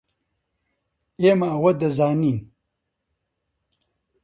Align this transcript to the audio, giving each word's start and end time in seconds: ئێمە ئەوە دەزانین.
ئێمە 1.21 1.47
ئەوە 1.51 1.71
دەزانین. 1.81 2.39